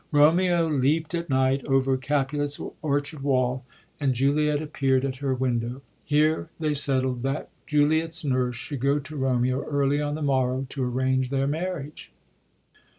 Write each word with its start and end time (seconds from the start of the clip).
Romeo 0.11 0.67
leapt 0.67 1.11
q.t 1.11 1.27
night 1.29 1.63
over 1.67 1.95
Capulet's 1.95 2.59
orchard 2.81 3.21
wall, 3.21 3.63
apd 4.01 4.13
Juliet 4.13 4.55
80 4.59 4.59
ROMEO 4.59 4.63
AND 4.63 4.71
JULIET 4.71 4.71
appeard 4.71 5.05
at 5.07 5.15
her 5.17 5.33
window. 5.35 5.81
Here 6.05 6.49
they 6.59 6.73
settled 6.73 7.21
that 7.21 7.49
Juliet's 7.67 8.25
nurse 8.25 8.55
should 8.55 8.79
go 8.79 8.97
to 8.97 9.15
Romeo 9.15 9.63
early 9.63 10.01
on 10.01 10.15
the 10.15 10.23
morrow 10.23 10.65
to 10.71 10.83
arrange 10.83 11.29
their 11.29 11.45
marriage. 11.45 12.11